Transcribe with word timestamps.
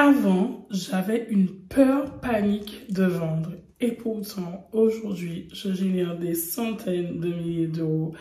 Avant, 0.00 0.64
j'avais 0.70 1.26
une 1.28 1.48
peur 1.48 2.20
panique 2.20 2.92
de 2.92 3.02
vendre. 3.02 3.50
Et 3.80 3.90
pourtant, 3.90 4.68
aujourd'hui, 4.72 5.48
je 5.52 5.72
génère 5.72 6.16
des 6.16 6.36
centaines 6.36 7.18
de 7.18 7.26
milliers 7.26 7.66
d'euros 7.66 8.12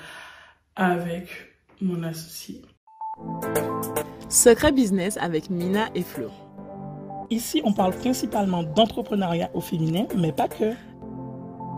avec 0.76 1.30
mon 1.80 2.02
associé. 2.02 2.64
Secret 4.28 4.72
Business 4.72 5.20
avec 5.22 5.52
Mina 5.52 5.90
et 5.94 6.02
Flo. 6.02 6.32
Ici, 7.30 7.62
on 7.64 7.74
parle 7.74 7.94
principalement 7.94 8.64
d'entrepreneuriat 8.64 9.52
au 9.54 9.62
féminin, 9.62 10.08
mais 10.18 10.32
pas 10.32 10.48
que. 10.48 10.74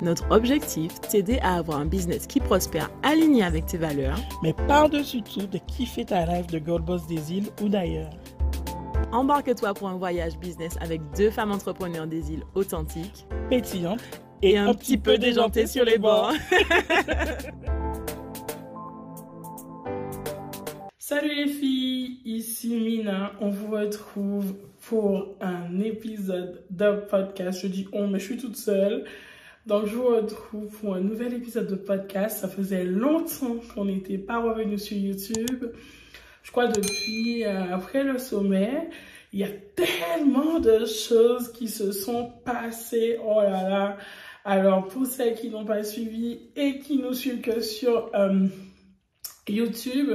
Notre 0.02 0.32
objectif, 0.32 1.02
t'aider 1.02 1.40
à 1.42 1.56
avoir 1.56 1.78
un 1.78 1.86
business 1.86 2.26
qui 2.26 2.40
prospère 2.40 2.90
aligné 3.04 3.44
avec 3.44 3.66
tes 3.66 3.78
valeurs, 3.78 4.20
mais 4.44 4.54
par-dessus 4.54 5.24
tout, 5.24 5.46
de 5.46 5.58
kiffer 5.58 6.06
ta 6.06 6.24
rêve 6.24 6.46
de 6.46 6.60
Gold 6.60 6.86
Boss 6.86 7.06
des 7.06 7.34
îles 7.34 7.50
ou 7.62 7.68
d'ailleurs. 7.68 8.12
Embarque-toi 9.12 9.74
pour 9.74 9.90
un 9.90 9.98
voyage 9.98 10.38
business 10.38 10.78
avec 10.82 11.02
deux 11.18 11.32
femmes 11.32 11.52
entrepreneurs 11.52 12.06
des 12.06 12.32
îles 12.32 12.44
authentiques, 12.54 13.26
pétillantes 13.50 14.04
et, 14.44 14.56
un, 14.56 14.72
petit 14.76 15.00
peu 15.00 15.18
déjantées 15.18 15.66
sur 15.66 15.84
les 15.84 15.98
bords. 15.98 16.32
Salut 21.00 21.34
les 21.34 21.48
filles, 21.48 22.20
ici 22.24 22.76
Mina. 22.76 23.32
On 23.42 23.50
vous 23.50 23.72
retrouve 23.72 24.54
pour 24.82 25.36
un 25.42 25.80
épisode 25.80 26.64
de 26.70 26.92
podcast. 27.10 27.62
Je 27.64 27.68
dis 27.68 27.88
on, 27.92 28.10
mais 28.10 28.20
je 28.20 28.26
suis 28.26 28.38
toute 28.38 28.58
seule. 28.58 29.06
Donc 29.66 29.88
je 29.88 29.96
vous 29.96 30.06
retrouve 30.06 30.68
pour 30.68 30.94
un 30.94 31.02
nouvel 31.02 31.34
épisode 31.34 31.66
de 31.66 31.76
podcast. 31.76 32.42
Ça 32.42 32.48
faisait 32.48 32.84
longtemps 32.84 33.56
qu'on 33.74 33.86
n'était 33.86 34.20
pas 34.20 34.40
revenu 34.40 34.78
sur 34.78 34.98
YouTube 34.98 35.66
je 36.50 36.52
crois 36.52 36.68
depuis 36.68 37.46
euh, 37.46 37.72
après 37.72 38.04
le 38.04 38.18
sommet, 38.18 38.90
il 39.32 39.40
y 39.40 39.44
a 39.44 39.50
tellement 39.76 40.60
de 40.60 40.86
choses 40.86 41.52
qui 41.52 41.68
se 41.68 41.92
sont 41.92 42.32
passées. 42.46 43.20
Oh 43.24 43.42
là 43.42 43.70
là. 43.70 43.98
Alors 44.46 44.88
pour 44.88 45.06
celles 45.06 45.36
qui 45.36 45.50
n'ont 45.50 45.66
pas 45.66 45.84
suivi 45.84 46.50
et 46.56 46.80
qui 46.80 46.98
nous 46.98 47.14
suivent 47.14 47.42
que 47.42 47.62
sur 47.62 48.10
euh, 48.16 48.48
YouTube, 49.48 50.10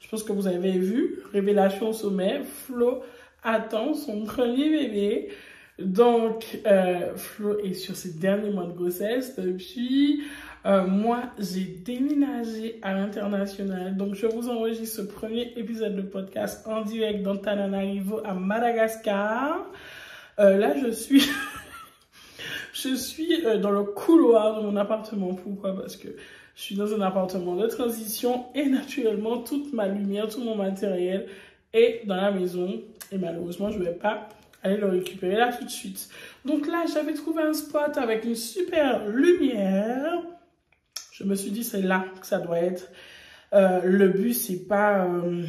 je 0.00 0.08
pense 0.08 0.22
que 0.22 0.32
vous 0.32 0.46
avez 0.46 0.72
vu, 0.72 1.20
révélation 1.32 1.90
au 1.90 1.92
sommet, 1.92 2.42
Flo 2.44 3.02
attend 3.42 3.94
son 3.94 4.24
premier 4.24 4.68
bébé. 4.68 5.30
Donc, 5.80 6.60
euh, 6.66 7.16
Flo 7.16 7.58
est 7.58 7.74
sur 7.74 7.96
ses 7.96 8.12
derniers 8.12 8.50
mois 8.50 8.66
de 8.66 8.72
grossesse 8.72 9.36
depuis 9.36 10.22
euh, 10.66 10.86
moi, 10.86 11.22
j'ai 11.38 11.64
déménagé 11.64 12.78
à 12.82 12.92
l'international. 12.92 13.96
Donc, 13.96 14.14
je 14.14 14.26
vous 14.26 14.50
enregistre 14.50 14.96
ce 14.96 15.02
premier 15.02 15.54
épisode 15.56 15.96
de 15.96 16.02
podcast 16.02 16.66
en 16.66 16.82
direct 16.82 17.22
d'Antananarivo 17.22 18.20
à 18.24 18.34
Madagascar. 18.34 19.66
Euh, 20.38 20.58
là, 20.58 20.74
je 20.76 20.90
suis... 20.90 21.22
je 22.74 22.94
suis 22.94 23.42
dans 23.62 23.70
le 23.70 23.84
couloir 23.84 24.60
de 24.60 24.66
mon 24.66 24.76
appartement. 24.76 25.34
Pourquoi? 25.34 25.74
Parce 25.74 25.96
que 25.96 26.08
je 26.56 26.62
suis 26.62 26.76
dans 26.76 26.92
un 26.92 27.00
appartement 27.00 27.56
de 27.56 27.66
transition 27.66 28.44
et 28.54 28.66
naturellement, 28.66 29.38
toute 29.38 29.72
ma 29.72 29.88
lumière, 29.88 30.28
tout 30.28 30.44
mon 30.44 30.56
matériel 30.56 31.26
est 31.72 32.02
dans 32.04 32.16
la 32.16 32.32
maison. 32.32 32.82
Et 33.12 33.16
malheureusement, 33.16 33.70
je 33.70 33.78
ne 33.78 33.84
vais 33.84 33.94
pas 33.94 34.28
aller 34.62 34.76
le 34.76 34.86
récupérer 34.86 35.36
là 35.36 35.52
tout 35.52 35.64
de 35.64 35.70
suite. 35.70 36.08
Donc 36.44 36.66
là, 36.66 36.84
j'avais 36.92 37.14
trouvé 37.14 37.42
un 37.42 37.52
spot 37.52 37.96
avec 37.96 38.24
une 38.24 38.34
super 38.36 39.06
lumière 39.06 40.20
je 41.20 41.26
me 41.26 41.34
suis 41.34 41.50
dit, 41.50 41.64
c'est 41.64 41.82
là 41.82 42.06
que 42.18 42.26
ça 42.26 42.38
doit 42.38 42.58
être. 42.60 42.90
Euh, 43.52 43.82
le 43.84 44.08
but, 44.08 44.32
c'est 44.32 44.66
pas 44.66 45.04
euh, 45.04 45.42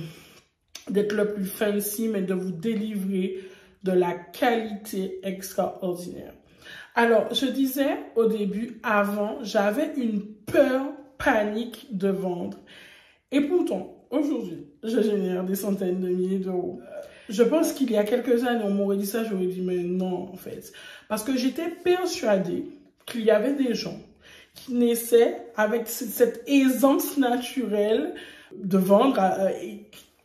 d'être 0.90 1.14
le 1.14 1.34
plus 1.34 1.46
fancy, 1.46 2.10
mais 2.10 2.22
de 2.22 2.34
vous 2.34 2.52
délivrer 2.52 3.40
de 3.84 3.94
la 3.94 4.14
qualité 4.14 5.20
extraordinaire. 5.24 6.34
Alors, 6.94 7.34
je 7.34 7.46
disais 7.46 7.98
au 8.18 8.26
début, 8.26 8.82
avant, 8.84 9.38
j'avais 9.44 9.94
une 9.96 10.26
peur 10.26 10.92
panique 11.18 11.88
de 11.98 12.10
vendre. 12.10 12.58
Et 13.32 13.40
pourtant, 13.40 14.06
aujourd'hui, 14.10 14.68
je 14.84 15.02
génère 15.02 15.46
des 15.46 15.56
centaines 15.56 16.02
de 16.02 16.10
milliers 16.10 16.40
d'euros. 16.40 16.82
Je 17.32 17.44
pense 17.44 17.74
qu'il 17.74 17.92
y 17.92 17.98
a 17.98 18.04
quelques 18.04 18.44
années, 18.44 18.64
on 18.64 18.72
m'aurait 18.72 18.98
dit 18.98 19.06
ça, 19.06 19.24
j'aurais 19.24 19.46
dit, 19.46 19.62
mais 19.62 19.78
non, 19.78 20.30
en 20.32 20.36
fait. 20.36 20.72
Parce 21.08 21.24
que 21.24 21.38
j'étais 21.38 21.70
persuadée 21.70 22.66
qu'il 23.06 23.22
y 23.22 23.32
avait 23.32 23.54
des 23.54 23.74
gens 23.74 23.98
qui 24.54 24.74
naissait 24.74 25.38
avec 25.56 25.88
cette 25.88 26.44
aisance 26.48 27.18
naturelle 27.18 28.14
de 28.54 28.78
vendre 28.78 29.20
euh, 29.20 29.50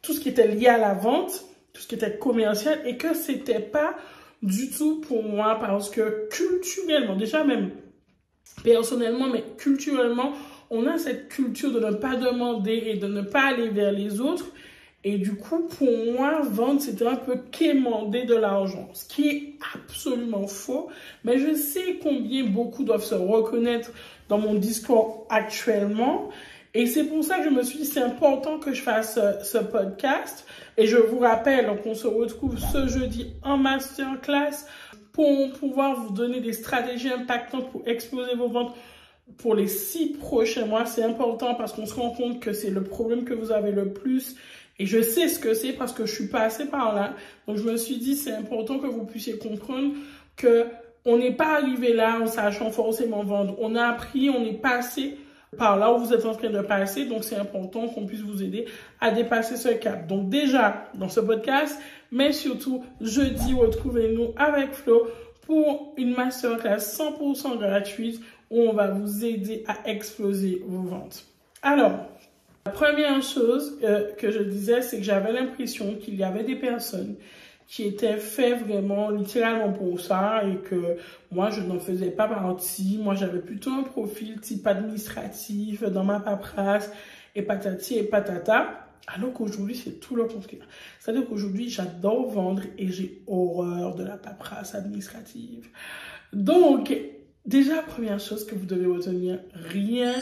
tout 0.03 0.13
ce 0.13 0.21
qui 0.21 0.29
était 0.29 0.49
lié 0.49 0.67
à 0.67 0.79
la 0.79 0.95
vente, 0.95 1.45
tout 1.73 1.81
ce 1.81 1.87
qui 1.87 1.95
était 1.95 2.19
commercial 2.19 2.81
et 2.85 2.97
que 2.97 3.15
c'était 3.15 3.61
pas 3.61 3.97
du 4.43 4.71
tout 4.71 5.01
pour 5.01 5.23
moi 5.23 5.59
parce 5.61 5.91
que 5.91 6.29
culturellement, 6.31 7.17
déjà 7.17 7.45
même 7.45 7.71
personnellement, 8.63 9.29
mais 9.29 9.45
culturellement, 9.57 10.33
on 10.71 10.87
a 10.87 10.99
cette 10.99 11.29
culture 11.29 11.73
de 11.73 11.81
ne 11.81 11.93
pas 11.93 12.17
demander 12.17 12.83
et 12.87 12.97
de 12.97 13.07
ne 13.07 13.23
pas 13.23 13.49
aller 13.49 13.69
vers 13.69 13.93
les 13.93 14.21
autres. 14.21 14.47
Et 15.09 15.19
du 15.19 15.37
coup, 15.37 15.69
pour 15.79 15.89
moi, 16.15 16.41
vendre, 16.43 16.81
c'était 16.81 17.07
un 17.07 17.15
peu 17.15 17.37
quémander 17.53 18.25
de 18.25 18.35
l'argent, 18.35 18.89
ce 18.93 19.05
qui 19.05 19.29
est 19.29 19.53
absolument 19.73 20.49
faux. 20.49 20.89
Mais 21.23 21.39
je 21.39 21.55
sais 21.55 22.01
combien 22.03 22.43
beaucoup 22.43 22.83
doivent 22.83 23.05
se 23.05 23.15
reconnaître 23.15 23.93
dans 24.29 24.39
mon 24.39 24.55
discours 24.55 25.25
actuellement. 25.31 26.31
Et 26.75 26.87
c'est 26.87 27.05
pour 27.05 27.23
ça 27.23 27.39
que 27.39 27.45
je 27.45 27.51
me 27.51 27.63
suis 27.63 27.79
dit, 27.79 27.85
c'est 27.85 28.03
important 28.03 28.59
que 28.59 28.73
je 28.73 28.83
fasse 28.83 29.17
euh, 29.17 29.35
ce, 29.45 29.59
podcast. 29.59 30.45
Et 30.77 30.89
je 30.89 30.97
vous 30.97 31.21
rappelle 31.21 31.71
qu'on 31.85 31.95
se 31.95 32.09
retrouve 32.09 32.59
ce 32.59 32.89
jeudi 32.89 33.29
en 33.45 33.59
masterclass 33.59 34.67
pour 35.13 35.53
pouvoir 35.53 36.01
vous 36.01 36.15
donner 36.15 36.41
des 36.41 36.53
stratégies 36.53 37.13
impactantes 37.13 37.71
pour 37.71 37.87
exploser 37.87 38.35
vos 38.35 38.49
ventes 38.49 38.75
pour 39.39 39.55
les 39.55 39.69
six 39.69 40.15
prochains 40.15 40.67
mois. 40.67 40.85
C'est 40.85 41.05
important 41.05 41.55
parce 41.55 41.73
qu'on 41.73 41.87
se 41.87 41.95
rend 41.95 42.11
compte 42.11 42.41
que 42.41 42.53
c'est 42.53 42.71
le 42.71 42.83
problème 42.83 43.25
que 43.25 43.35
vous 43.35 43.53
avez 43.53 43.71
le 43.71 43.93
plus. 43.93 44.35
Et 44.79 44.87
je 44.87 45.01
sais 45.01 45.29
ce 45.29 45.39
que 45.39 45.55
c'est 45.55 45.73
parce 45.73 45.93
que 45.93 46.05
je 46.07 46.13
suis 46.13 46.29
passée 46.29 46.67
par 46.67 46.95
là. 46.95 47.15
Donc 47.47 47.57
je 47.57 47.63
me 47.63 47.77
suis 47.77 47.97
dit, 47.97 48.17
c'est 48.17 48.33
important 48.33 48.79
que 48.79 48.87
vous 48.87 49.05
puissiez 49.05 49.39
comprendre 49.39 49.95
que 50.37 50.67
on 51.07 51.19
n'est 51.19 51.33
pas 51.33 51.55
arrivé 51.55 51.93
là 51.93 52.21
en 52.21 52.27
sachant 52.27 52.71
forcément 52.71 53.23
vendre. 53.23 53.57
On 53.61 53.77
a 53.77 53.85
appris, 53.85 54.29
on 54.29 54.45
est 54.45 54.61
passé 54.61 55.17
par 55.57 55.77
là 55.77 55.93
où 55.93 55.99
vous 55.99 56.13
êtes 56.13 56.27
en 56.27 56.35
train 56.35 56.51
de 56.51 56.61
passer. 56.61 57.07
Donc, 57.07 57.25
c'est 57.25 57.37
important 57.37 57.89
qu'on 57.89 58.07
puisse 58.07 58.23
vous 58.23 58.43
aider 58.43 58.67
à 59.01 59.13
dépasser 59.13 59.57
ce 59.57 59.69
cap. 59.69 60.07
Donc, 60.09 60.29
déjà, 60.29 60.91
dans 60.95 61.09
ce 61.09 61.21
podcast, 61.21 61.79
mais 62.11 62.33
surtout, 62.33 62.85
jeudi, 63.01 63.55
retrouvez-nous 63.55 64.35
avec 64.37 64.73
Flo 64.73 65.07
pour 65.47 65.95
une 65.97 66.15
masterclass 66.15 66.79
100% 66.79 67.59
gratuite 67.59 68.21
où 68.51 68.61
on 68.63 68.73
va 68.73 68.89
vous 68.89 69.25
aider 69.25 69.65
à 69.69 69.89
exploser 69.89 70.63
vos 70.67 70.83
ventes. 70.83 71.25
Alors, 71.63 72.09
la 72.67 72.73
première 72.73 73.23
chose 73.23 73.79
que 74.19 74.31
je 74.33 74.43
disais, 74.43 74.83
c'est 74.83 74.99
que 74.99 75.05
j'avais 75.05 75.33
l'impression 75.33 75.95
qu'il 75.95 76.17
y 76.17 76.25
avait 76.25 76.43
des 76.43 76.57
personnes 76.57 77.15
qui 77.69 77.85
était 77.85 78.17
fait 78.17 78.55
vraiment 78.55 79.11
littéralement 79.11 79.73
pour 79.73 80.01
ça 80.01 80.43
et 80.45 80.57
que 80.69 80.97
moi 81.31 81.51
je 81.51 81.61
n'en 81.61 81.79
faisais 81.79 82.11
pas 82.11 82.27
partie. 82.27 82.99
Moi 83.01 83.15
j'avais 83.15 83.39
plutôt 83.39 83.71
un 83.71 83.85
profil 83.85 84.41
type 84.41 84.67
administratif 84.67 85.85
dans 85.85 86.03
ma 86.03 86.19
paperasse 86.19 86.91
et 87.37 87.43
patati 87.43 87.99
et 87.99 88.03
patata. 88.03 88.89
Alors 89.07 89.33
qu'aujourd'hui, 89.33 89.77
c'est 89.77 90.01
tout 90.01 90.17
le 90.17 90.25
contraire. 90.25 90.67
C'est-à-dire 90.99 91.29
qu'aujourd'hui, 91.29 91.69
j'adore 91.69 92.29
vendre 92.29 92.63
et 92.77 92.89
j'ai 92.89 93.23
horreur 93.29 93.95
de 93.95 94.03
la 94.03 94.17
paperasse 94.17 94.75
administrative. 94.75 95.69
Donc, 96.33 96.93
déjà, 97.45 97.83
première 97.83 98.19
chose 98.19 98.45
que 98.45 98.57
vous 98.57 98.67
devez 98.67 98.87
retenir, 98.87 99.39
rien, 99.55 100.15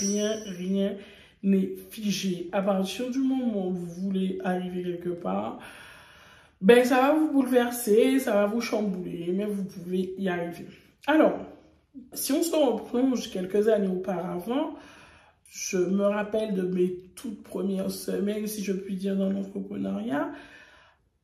rien, 0.00 0.34
rien 0.58 0.96
n'est 1.42 1.74
figé. 1.90 2.48
À 2.52 2.62
partir 2.62 3.10
du 3.10 3.18
moment 3.18 3.68
où 3.68 3.72
vous 3.72 3.86
voulez 3.86 4.38
arriver 4.44 4.82
quelque 4.82 5.10
part, 5.10 5.58
ben 6.60 6.84
ça 6.84 7.00
va 7.00 7.14
vous 7.14 7.32
bouleverser, 7.32 8.20
ça 8.20 8.34
va 8.34 8.46
vous 8.46 8.60
chambouler, 8.60 9.32
mais 9.34 9.46
vous 9.46 9.64
pouvez 9.64 10.14
y 10.16 10.28
arriver. 10.28 10.66
Alors, 11.06 11.38
si 12.12 12.32
on 12.32 12.42
se 12.42 12.54
replonge 12.54 13.30
quelques 13.30 13.68
années 13.68 13.88
auparavant, 13.88 14.74
je 15.50 15.76
me 15.76 16.04
rappelle 16.04 16.54
de 16.54 16.62
mes 16.62 17.00
toutes 17.14 17.42
premières 17.42 17.90
semaines, 17.90 18.46
si 18.46 18.62
je 18.62 18.72
puis 18.72 18.96
dire, 18.96 19.16
dans 19.16 19.28
l'entrepreneuriat, 19.28 20.30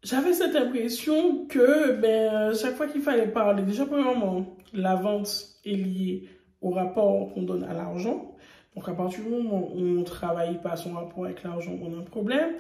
j'avais 0.03 0.33
cette 0.33 0.55
impression 0.55 1.47
que 1.47 1.93
ben, 2.01 2.55
chaque 2.55 2.75
fois 2.75 2.87
qu'il 2.87 3.03
fallait 3.03 3.29
parler, 3.29 3.63
déjà 3.63 3.87
premièrement, 3.87 4.57
la 4.73 4.97
vente 4.97 5.57
est 5.65 5.75
liée 5.75 6.29
au 6.61 6.71
rapport 6.71 7.33
qu'on 7.33 7.43
donne 7.43 7.65
à 7.65 7.73
l'argent. 7.73 8.37
Donc 8.75 8.89
à 8.89 8.93
partir 8.93 9.25
du 9.25 9.31
moment 9.31 9.71
où 9.73 9.79
on 9.79 9.81
ne 9.81 10.05
travaille 10.05 10.61
pas 10.61 10.77
son 10.77 10.93
rapport 10.95 11.25
avec 11.25 11.43
l'argent, 11.43 11.73
on 11.83 11.95
a 11.95 11.99
un 11.99 12.03
problème. 12.03 12.55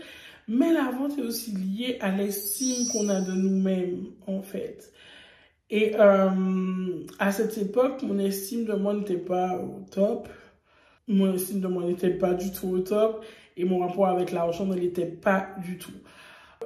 Mais 0.48 0.72
la 0.72 0.90
vente 0.90 1.18
est 1.18 1.22
aussi 1.22 1.52
liée 1.52 1.98
à 2.00 2.10
l'estime 2.10 2.88
qu'on 2.90 3.08
a 3.10 3.20
de 3.20 3.32
nous-mêmes, 3.32 4.06
en 4.26 4.40
fait. 4.40 4.92
Et 5.70 5.92
euh, 5.98 7.04
à 7.18 7.32
cette 7.32 7.58
époque, 7.58 8.02
mon 8.02 8.18
estime 8.18 8.64
de 8.64 8.72
moi 8.72 8.94
n'était 8.94 9.18
pas 9.18 9.58
au 9.58 9.84
top. 9.90 10.28
Mon 11.06 11.34
estime 11.34 11.60
de 11.60 11.68
moi 11.68 11.84
n'était 11.84 12.10
pas 12.10 12.32
du 12.32 12.50
tout 12.50 12.68
au 12.68 12.78
top. 12.78 13.24
Et 13.58 13.64
mon 13.64 13.80
rapport 13.80 14.06
avec 14.06 14.32
l'argent 14.32 14.64
ne 14.64 14.74
l'était 14.74 15.04
pas 15.06 15.48
du 15.62 15.76
tout. 15.78 15.92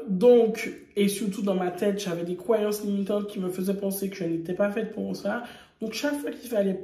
donc, 0.09 0.71
et 0.97 1.09
surtout 1.09 1.43
dans 1.43 1.55
ma 1.55 1.71
tête, 1.71 1.99
j'avais 2.01 2.25
des 2.25 2.37
croyances 2.37 2.85
limitantes 2.85 3.29
qui 3.29 3.41
me 3.41 3.49
faisaient 3.49 3.75
penser 3.75 4.11
que 4.11 4.17
je 4.17 4.25
n'étais 4.25 4.55
pas 4.55 4.71
faite 4.71 4.93
pour 4.93 5.17
ça. 5.17 5.43
Donc, 5.81 5.93
chaque 5.95 6.15
fois 6.21 6.31
qu'il 6.31 6.49
fallait 6.49 6.81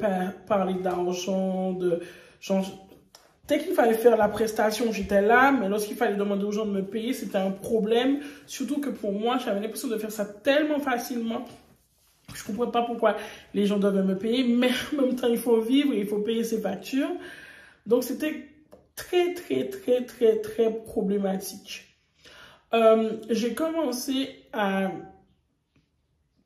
parler 0.47 0.75
d'argent, 0.75 1.73
de 1.73 2.01
genre, 2.41 2.65
dès 3.47 3.59
qu'il 3.59 3.75
fallait 3.75 3.95
faire 3.95 4.17
la 4.17 4.29
prestation, 4.29 4.93
j'étais 4.93 5.23
là, 5.23 5.53
mais 5.53 5.69
lorsqu'il 5.69 5.97
fallait 5.97 6.17
demander 6.17 6.45
aux 6.45 6.53
gens 6.53 6.67
de 6.67 6.73
me 6.73 6.83
payer, 6.83 7.13
c'était 7.13 7.39
un 7.39 7.51
problème. 7.51 8.21
Surtout 8.47 8.81
que 8.81 8.91
pour 8.91 9.13
moi, 9.13 9.39
j'avais 9.39 9.61
l'impression 9.61 9.89
de 9.89 9.97
faire 9.99 10.13
ça 10.13 10.25
tellement 10.25 10.79
facilement. 10.79 11.45
Je 12.35 12.43
ne 12.43 12.47
comprenais 12.47 12.73
pas 12.73 12.83
pourquoi 12.83 13.17
les 13.55 13.67
gens 13.67 13.79
devaient 13.79 14.03
me 14.03 14.17
payer, 14.17 14.45
mais 14.57 14.71
en 14.93 15.03
même 15.03 15.17
temps, 15.17 15.29
il 15.29 15.39
faut 15.39 15.61
vivre 15.61 15.95
il 15.95 16.07
faut 16.07 16.19
payer 16.19 16.45
ses 16.45 16.61
factures. 16.61 17.11
Donc, 17.87 18.05
c'était 18.05 18.47
très, 18.95 19.33
très, 19.35 19.69
très, 19.69 20.05
très, 20.05 20.37
très 20.41 20.71
problématique. 20.71 21.85
Euh, 22.75 23.17
j'ai 23.31 23.55
commencé 23.55 24.29
à 24.53 24.91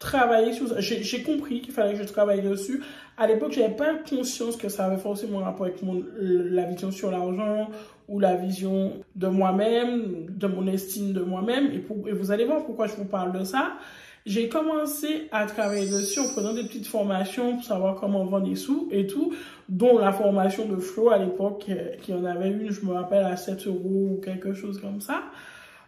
travailler 0.02 0.52
sur 0.52 0.68
ça. 0.68 0.80
J'ai 0.80 1.22
compris 1.22 1.60
qu'il 1.60 1.72
fallait 1.72 1.94
que 1.94 2.02
je 2.02 2.08
travaille 2.08 2.42
dessus. 2.42 2.82
À 3.16 3.26
l'époque, 3.26 3.52
j'avais 3.52 3.74
pas 3.74 3.94
conscience 3.94 4.56
que 4.56 4.68
ça 4.68 4.86
avait 4.86 4.98
forcément 4.98 5.40
un 5.40 5.44
rapport 5.44 5.66
avec 5.66 5.82
mon, 5.82 6.02
la 6.18 6.64
vision 6.64 6.90
sur 6.90 7.10
l'argent 7.10 7.70
ou 8.08 8.18
la 8.20 8.34
vision 8.34 8.92
de 9.16 9.28
moi-même, 9.28 10.26
de 10.28 10.46
mon 10.46 10.66
estime 10.66 11.12
de 11.12 11.20
moi-même. 11.20 11.70
Et, 11.72 11.84
et, 12.08 12.12
vous 12.12 12.30
allez 12.30 12.44
voir 12.44 12.64
pourquoi 12.64 12.86
je 12.86 12.94
vous 12.94 13.04
parle 13.04 13.32
de 13.32 13.44
ça. 13.44 13.72
J'ai 14.24 14.48
commencé 14.48 15.28
à 15.32 15.46
travailler 15.46 15.90
dessus 15.90 16.20
en 16.20 16.28
prenant 16.28 16.54
des 16.54 16.62
petites 16.62 16.86
formations 16.86 17.56
pour 17.56 17.64
savoir 17.64 17.96
comment 17.96 18.24
vendre 18.24 18.48
des 18.48 18.54
sous 18.54 18.88
et 18.92 19.06
tout, 19.06 19.34
dont 19.68 19.98
la 19.98 20.12
formation 20.12 20.66
de 20.66 20.76
Flo 20.76 21.10
à 21.10 21.18
l'époque, 21.18 21.66
qui 22.00 22.14
en 22.14 22.24
avait 22.24 22.50
une, 22.50 22.70
je 22.70 22.84
me 22.84 22.92
rappelle, 22.92 23.24
à 23.24 23.36
7 23.36 23.66
euros 23.66 24.10
ou 24.12 24.20
quelque 24.22 24.52
chose 24.52 24.80
comme 24.80 25.00
ça, 25.00 25.22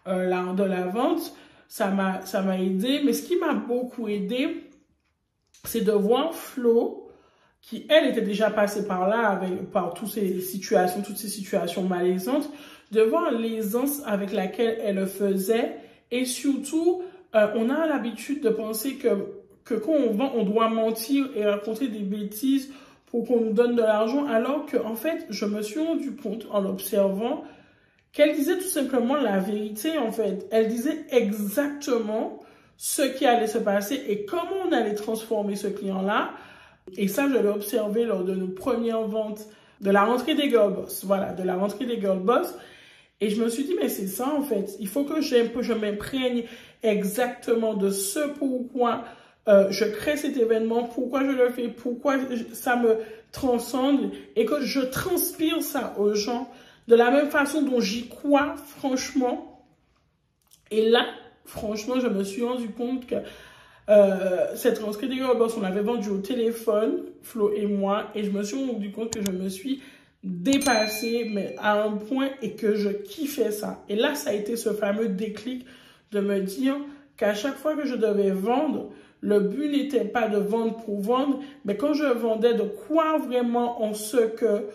euh, 0.09 0.53
de 0.53 0.65
la 0.65 0.87
vente. 0.87 1.35
Ça 1.75 1.89
m'a, 1.89 2.25
ça 2.25 2.41
m'a 2.41 2.57
aidé. 2.61 3.01
Mais 3.05 3.13
ce 3.13 3.25
qui 3.25 3.35
m'a 3.35 3.53
beaucoup 3.53 4.07
aidé, 4.07 4.71
c'est 5.65 5.81
de 5.81 5.91
voir 5.91 6.33
Flo, 6.33 7.09
qui 7.61 7.85
elle 7.89 8.07
était 8.07 8.23
déjà 8.23 8.49
passée 8.49 8.87
par 8.87 9.09
là, 9.09 9.31
avec, 9.31 9.73
par 9.73 9.93
toutes 9.93 10.11
ces 10.11 10.41
situations, 10.41 11.03
toutes 11.03 11.17
ces 11.17 11.27
situations 11.27 11.83
malaisantes, 11.83 12.49
de 12.93 13.01
voir 13.01 13.33
l'aisance 13.33 14.03
avec 14.07 14.33
laquelle 14.33 14.79
elle 14.85 14.95
le 14.95 15.07
faisait 15.07 15.75
et 16.13 16.25
surtout 16.27 17.03
euh, 17.35 17.49
on 17.57 17.69
a 17.71 17.89
l'habitude 17.89 18.41
de 18.41 18.51
penser 18.51 18.95
que, 18.95 19.09
que 19.65 19.75
quand 19.75 19.95
on 19.95 20.13
vend, 20.13 20.31
on 20.37 20.45
doit 20.45 20.69
mentir 20.69 21.29
et 21.35 21.45
raconter 21.45 21.89
des 21.89 22.05
bêtises 22.05 22.73
pour 23.07 23.27
qu'on 23.27 23.41
nous 23.41 23.53
donne 23.53 23.75
de 23.75 23.83
l'argent, 23.83 24.27
alors 24.27 24.65
que, 24.67 24.77
en 24.77 24.95
fait, 24.95 25.27
je 25.29 25.45
me 25.45 25.61
suis 25.61 25.81
rendu 25.81 26.15
compte 26.15 26.47
en 26.53 26.65
observant 26.67 27.43
qu'elle 28.15 28.35
disait 28.35 28.59
tout 28.59 28.69
simplement 28.69 29.17
la 29.17 29.39
vérité, 29.39 29.99
en 29.99 30.13
fait. 30.13 30.47
Elle 30.51 30.69
disait 30.69 31.05
exactement 31.11 32.41
ce 32.77 33.03
qui 33.03 33.27
allait 33.27 33.49
se 33.49 33.59
passer 33.59 34.03
et 34.09 34.25
comment 34.25 34.67
on 34.69 34.73
allait 34.73 34.95
transformer 34.95 35.57
ce 35.57 35.67
client-là. 35.67 36.31
Et 36.97 37.09
ça, 37.09 37.29
je 37.29 37.37
l'ai 37.37 37.49
observé 37.49 38.05
lors 38.05 38.25
de 38.25 38.35
nos 38.35 38.49
premières 38.49 39.03
ventes 39.03 39.47
de 39.81 39.91
la 39.91 40.05
rentrée 40.05 40.35
des 40.35 40.49
Girl 40.49 40.73
Boss. 40.73 41.05
Voilà, 41.05 41.33
de 41.33 41.43
la 41.43 41.57
rentrée 41.57 41.87
des 41.87 42.01
Girl 42.01 42.21
Boss. 42.21 42.55
Et 43.21 43.31
je 43.31 43.43
me 43.43 43.49
suis 43.49 43.65
dit, 43.65 43.75
mais 43.81 43.89
c'est 43.89 44.07
ça 44.07 44.29
en 44.29 44.43
fait. 44.43 44.77
Il 44.81 44.89
faut 44.89 45.05
que 45.05 45.21
je 45.21 45.73
m'imprègne 45.73 46.45
exactement 46.83 47.75
de 47.75 47.91
ce 47.91 48.21
pourquoi 48.39 49.05
euh, 49.49 49.67
je 49.71 49.85
crée 49.85 50.17
cet 50.17 50.37
événement, 50.37 50.85
pourquoi 50.85 51.25
je 51.25 51.31
le 51.31 51.51
fais, 51.51 51.69
pourquoi 51.69 52.17
ça 52.53 52.77
me 52.77 52.99
transcende 53.31 54.11
et 54.37 54.45
que 54.45 54.61
je 54.63 54.81
transpire 54.81 55.63
ça 55.63 55.95
aux 55.99 56.15
gens 56.15 56.51
de 56.89 56.95
la 56.95 57.11
même 57.11 57.31
façon 57.31 57.63
dont 57.63 57.81
j'y 57.81 58.09
crois 58.09 58.55
franchement. 58.57 59.67
Et 60.71 60.89
là, 60.89 61.07
franchement, 61.45 62.01
je 62.01 62.09
me 62.09 62.25
suis 62.25 62.43
rendu 62.43 62.69
compte 62.69 63.07
que 63.07 63.17
euh, 63.91 64.47
cette 64.55 64.79
rentrée 64.79 65.09
des 65.09 65.21
Boss, 65.21 65.55
on 65.57 65.61
l'avait 65.61 65.83
vendu 65.83 66.09
au 66.09 66.19
téléphone, 66.19 67.03
Flo 67.23 67.53
et 67.53 67.67
moi, 67.67 68.11
et 68.15 68.25
je 68.25 68.31
me 68.31 68.43
suis 68.43 68.57
rendu 68.57 68.91
compte 68.91 69.13
que 69.15 69.21
je 69.25 69.31
me 69.31 69.49
suis 69.49 69.83
dépassée, 70.23 71.29
mais 71.31 71.55
à 71.59 71.83
un 71.83 71.93
point, 71.93 72.31
et 72.41 72.55
que 72.55 72.75
je 72.75 72.89
kiffais 72.89 73.51
ça. 73.51 73.85
Et 73.91 73.97
là, 73.97 74.15
ça 74.15 74.31
a 74.31 74.33
été 74.33 74.57
ce 74.57 74.71
fameux 74.73 75.09
déclic 75.09 75.67
de 76.13 76.21
me 76.21 76.41
dire 76.41 76.77
qu'à 77.19 77.35
chaque 77.35 77.57
fois 77.57 77.77
que 77.77 77.87
je 77.87 77.95
devais 77.95 78.31
vendre, 78.31 78.91
le 79.21 79.41
but 79.41 79.71
n'était 79.71 80.05
pas 80.05 80.29
de 80.29 80.39
vendre 80.39 80.77
pour 80.79 81.01
vendre, 81.01 81.41
mais 81.65 81.77
quand 81.77 81.93
je 81.93 82.05
vendais, 82.05 82.55
de 82.55 82.63
croire 82.63 83.19
vraiment 83.19 83.83
en 83.83 83.93
ce 83.93 84.17
que 84.17 84.67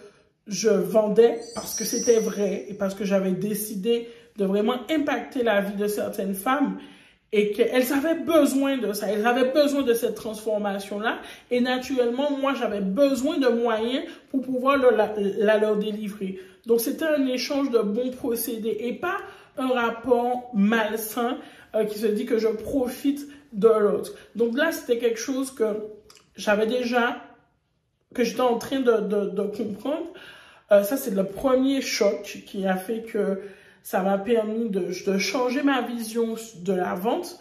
je 0.50 0.69
vendais 0.69 1.40
parce 1.56 1.75
que 1.75 1.86
c'était 1.86 2.19
vrai 2.19 2.66
et 2.68 2.74
parce 2.74 2.96
que 2.96 3.06
j'avais 3.06 3.31
décidé 3.31 4.10
de 4.38 4.46
vraiment 4.46 4.78
impacter 4.90 5.44
la 5.44 5.62
vie 5.62 5.75
de 5.75 5.88
certaines 5.88 6.34
femmes 6.34 6.80
et 7.31 7.51
qu'elles 7.51 7.94
avaient 7.94 8.19
besoin 8.19 8.78
de 8.78 8.92
ça, 8.92 9.07
elles 9.07 9.25
avaient 9.25 9.51
besoin 9.51 9.84
de 9.84 9.94
cette 9.94 10.16
transformation-là 10.16 11.19
et 11.51 11.62
naturellement, 11.62 12.31
moi, 12.31 12.54
j'avais 12.56 12.81
besoin 12.81 13.38
de 13.38 13.48
moyens 13.48 14.04
pour 14.31 14.42
pouvoir 14.42 14.78
la, 14.78 15.57
leur 15.60 15.78
délivrer. 15.78 16.40
Donc, 16.66 16.81
c'était 16.81 17.06
un 17.06 17.28
échange 17.28 17.69
de 17.69 17.80
bons 17.80 18.12
procédés 18.12 18.78
et 18.80 18.94
pas 18.94 19.18
un 19.57 19.68
rapport 19.68 20.50
malsain 20.54 21.38
euh, 21.75 21.86
qui 21.86 22.00
se 22.00 22.07
dit 22.07 22.25
que 22.25 22.40
je 22.40 22.48
profite 22.48 23.28
de 23.54 23.68
l'autre. 23.68 24.13
Donc 24.36 24.57
là, 24.57 24.72
c'était 24.72 24.98
quelque 24.98 25.19
chose 25.19 25.52
que 25.52 25.66
j'avais 26.36 26.66
déjà, 26.66 27.18
que 28.13 28.24
j'étais 28.24 28.42
en 28.42 28.57
train 28.57 28.80
de, 28.80 29.42
comprendre. 29.56 30.07
Euh, 30.71 30.83
ça, 30.83 30.98
c'est 30.98 31.12
le 31.12 31.25
premier 31.25 31.81
choc 31.81 32.42
qui 32.45 32.66
a 32.66 32.75
fait 32.75 33.01
que 33.01 33.42
ça 33.83 34.01
m'a 34.01 34.18
permis 34.18 34.69
de, 34.69 35.18
changer 35.18 35.63
ma 35.63 35.81
vision 35.81 36.36
de 36.62 36.74
la 36.74 36.94
vente. 36.95 37.39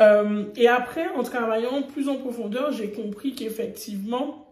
Euh, 0.00 0.44
et 0.56 0.68
après, 0.68 1.08
en 1.16 1.22
travaillant 1.22 1.82
plus 1.82 2.08
en 2.08 2.16
profondeur, 2.16 2.72
j'ai 2.72 2.90
compris 2.90 3.34
qu'effectivement, 3.34 4.48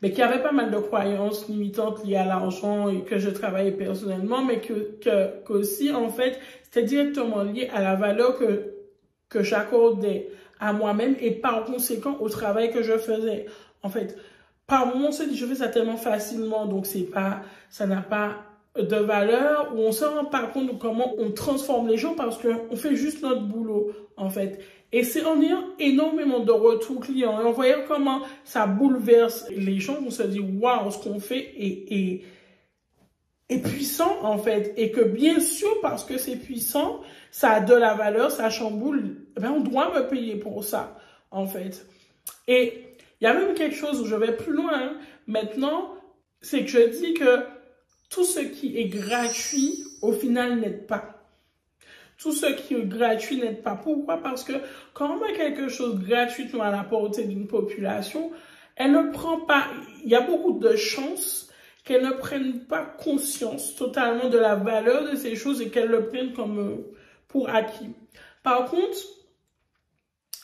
mais 0.00 0.10
qu'il 0.10 0.20
y 0.20 0.22
avait 0.22 0.42
pas 0.42 0.52
mal 0.52 0.70
de 0.70 0.78
croyances 0.78 1.48
limitantes 1.48 2.04
liées 2.04 2.16
à 2.16 2.24
l'argent 2.24 2.88
et 2.88 3.02
que 3.02 3.18
je 3.18 3.30
travaillais 3.30 3.72
personnellement, 3.72 4.42
mais 4.42 4.60
que, 4.60 4.98
que 5.02 5.94
en 5.94 6.08
fait, 6.08 6.38
c'était 6.62 6.82
directement 6.82 7.42
lié 7.42 7.68
à 7.74 7.82
la 7.82 7.94
valeur 7.94 8.38
que, 8.38 8.74
que 9.28 9.42
j'accordais 9.42 10.28
à 10.60 10.72
moi-même 10.72 11.16
et 11.20 11.30
par 11.30 11.64
conséquent 11.64 12.16
au 12.20 12.28
travail 12.28 12.70
que 12.72 12.82
je 12.82 12.96
faisais. 12.96 13.46
En 13.82 13.88
fait, 13.88 14.16
par 14.66 14.86
moment, 14.86 15.08
on 15.08 15.12
se 15.12 15.22
dit, 15.22 15.36
je 15.36 15.46
fais 15.46 15.56
ça 15.56 15.68
tellement 15.68 15.96
facilement, 15.96 16.66
donc 16.66 16.86
c'est 16.86 17.02
pas, 17.02 17.42
ça 17.70 17.86
n'a 17.86 18.02
pas 18.02 18.36
de 18.76 18.96
valeur, 18.96 19.72
où 19.74 19.80
on 19.80 19.92
se 19.92 20.04
rend 20.04 20.24
pas 20.24 20.42
compte 20.46 20.66
de 20.66 20.72
comment 20.72 21.14
on 21.18 21.30
transforme 21.30 21.88
les 21.88 21.96
gens 21.96 22.14
parce 22.14 22.38
qu'on 22.38 22.76
fait 22.76 22.94
juste 22.96 23.22
notre 23.22 23.42
boulot, 23.42 23.92
en 24.16 24.28
fait. 24.28 24.60
Et 24.92 25.02
c'est 25.02 25.24
en 25.24 25.40
ayant 25.40 25.64
énormément 25.78 26.40
de 26.40 26.52
retours 26.52 27.00
clients 27.00 27.40
et 27.40 27.44
en 27.44 27.52
voyant 27.52 27.78
comment 27.88 28.22
ça 28.44 28.66
bouleverse 28.66 29.46
les 29.50 29.80
gens 29.80 29.96
qu'on 29.96 30.10
se 30.10 30.22
dit 30.22 30.40
waouh, 30.40 30.90
ce 30.90 30.98
qu'on 30.98 31.20
fait 31.20 31.52
est, 31.58 32.22
est, 33.48 33.58
puissant 33.58 34.22
en 34.22 34.38
fait. 34.38 34.74
Et 34.76 34.92
que 34.92 35.00
bien 35.00 35.40
sûr, 35.40 35.80
parce 35.82 36.04
que 36.04 36.18
c'est 36.18 36.36
puissant, 36.36 37.00
ça 37.30 37.52
a 37.52 37.60
de 37.60 37.74
la 37.74 37.94
valeur, 37.94 38.30
ça 38.30 38.48
chamboule, 38.48 39.16
eh 39.36 39.40
ben, 39.40 39.50
on 39.50 39.60
doit 39.60 39.92
me 39.92 40.08
payer 40.08 40.36
pour 40.36 40.64
ça 40.64 40.96
en 41.30 41.46
fait. 41.46 41.84
Et 42.46 42.95
il 43.20 43.24
y 43.24 43.26
a 43.26 43.34
même 43.34 43.54
quelque 43.54 43.76
chose 43.76 44.00
où 44.00 44.06
je 44.06 44.14
vais 44.14 44.36
plus 44.36 44.52
loin 44.52 44.72
hein. 44.74 44.96
maintenant, 45.26 45.94
c'est 46.40 46.64
que 46.64 46.70
je 46.70 46.88
dis 47.00 47.14
que 47.14 47.44
tout 48.10 48.24
ce 48.24 48.40
qui 48.40 48.78
est 48.78 48.88
gratuit, 48.88 49.84
au 50.02 50.12
final, 50.12 50.60
n'aide 50.60 50.86
pas 50.86 51.16
tout 52.18 52.32
ce 52.32 52.46
qui 52.46 52.74
est 52.74 52.86
gratuit 52.86 53.36
n'aide 53.38 53.62
pas. 53.62 53.74
Pourquoi? 53.74 54.22
Parce 54.22 54.44
que 54.44 54.54
quand 54.94 55.16
on 55.16 55.20
met 55.20 55.34
quelque 55.34 55.68
chose 55.68 55.98
gratuitement 55.98 56.64
à 56.64 56.70
la 56.70 56.84
portée 56.84 57.24
d'une 57.24 57.46
population, 57.46 58.30
elle 58.76 58.92
ne 58.92 59.10
prend 59.12 59.40
pas, 59.40 59.66
il 60.04 60.10
y 60.10 60.14
a 60.14 60.20
beaucoup 60.20 60.58
de 60.58 60.76
chances 60.76 61.50
qu'elle 61.84 62.04
ne 62.04 62.12
prenne 62.12 62.60
pas 62.60 62.84
conscience 62.84 63.76
totalement 63.76 64.28
de 64.28 64.38
la 64.38 64.56
valeur 64.56 65.08
de 65.10 65.16
ces 65.16 65.36
choses 65.36 65.60
et 65.60 65.70
qu'elle 65.70 65.88
le 65.88 66.08
prenne 66.08 66.32
comme 66.32 66.58
euh, 66.58 66.94
pour 67.28 67.48
acquis. 67.48 67.90
Par 68.42 68.64
contre, 68.64 68.98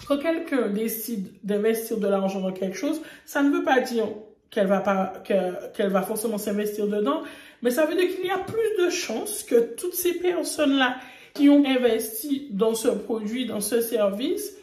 quand 0.06 0.18
quelqu'un 0.18 0.68
décide 0.68 1.28
d'investir 1.42 1.98
de 1.98 2.08
l'argent 2.08 2.40
dans 2.40 2.52
quelque 2.52 2.76
chose, 2.76 3.00
ça 3.24 3.42
ne 3.42 3.50
veut 3.50 3.64
pas 3.64 3.80
dire 3.80 4.06
qu'elle 4.50 4.66
va 4.66 4.80
pas, 4.80 5.12
qu'elle 5.24 5.90
va 5.90 6.02
forcément 6.02 6.38
s'investir 6.38 6.86
dedans, 6.86 7.22
mais 7.62 7.70
ça 7.70 7.86
veut 7.86 7.94
dire 7.94 8.14
qu'il 8.14 8.26
y 8.26 8.30
a 8.30 8.38
plus 8.38 8.84
de 8.84 8.90
chances 8.90 9.42
que 9.42 9.74
toutes 9.74 9.94
ces 9.94 10.14
personnes-là 10.14 10.96
qui 11.34 11.48
ont 11.48 11.64
investi 11.64 12.48
dans 12.50 12.74
ce 12.74 12.88
produit, 12.88 13.46
dans 13.46 13.60
ce 13.60 13.80
service, 13.80 14.54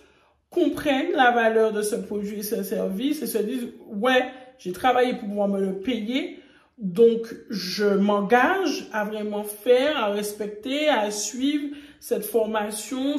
comprennent 0.50 1.12
la 1.14 1.32
valeur 1.32 1.72
de 1.72 1.82
ce 1.82 1.96
produit 1.96 2.40
et 2.40 2.44
ce 2.44 2.64
service 2.64 3.22
et 3.22 3.28
se 3.28 3.38
disent, 3.38 3.68
ouais, 3.88 4.26
j'ai 4.58 4.72
travaillé 4.72 5.14
pour 5.14 5.30
pouvoir 5.30 5.48
me 5.48 5.60
le 5.60 5.74
payer, 5.74 6.40
donc 6.78 7.34
je 7.50 7.86
m'engage 7.86 8.88
à 8.94 9.04
vraiment 9.06 9.44
faire, 9.44 9.98
à 9.98 10.08
respecter, 10.10 10.90
à 10.90 11.12
suivre 11.12 11.76
cette 12.00 12.26
formation, 12.26 13.16